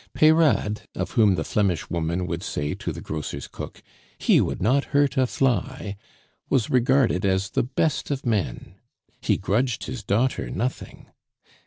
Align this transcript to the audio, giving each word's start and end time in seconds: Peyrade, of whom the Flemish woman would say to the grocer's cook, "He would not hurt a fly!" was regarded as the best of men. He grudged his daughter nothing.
Peyrade, 0.15 0.81
of 0.95 1.11
whom 1.11 1.35
the 1.35 1.43
Flemish 1.43 1.87
woman 1.91 2.25
would 2.25 2.41
say 2.41 2.73
to 2.73 2.91
the 2.91 3.01
grocer's 3.01 3.47
cook, 3.47 3.83
"He 4.17 4.41
would 4.41 4.59
not 4.59 4.85
hurt 4.97 5.15
a 5.15 5.27
fly!" 5.27 5.95
was 6.49 6.71
regarded 6.71 7.23
as 7.23 7.51
the 7.51 7.61
best 7.61 8.09
of 8.09 8.25
men. 8.25 8.77
He 9.21 9.37
grudged 9.37 9.83
his 9.83 10.01
daughter 10.03 10.49
nothing. 10.49 11.05